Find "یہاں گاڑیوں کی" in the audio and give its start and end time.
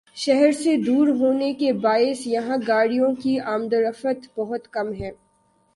2.27-3.39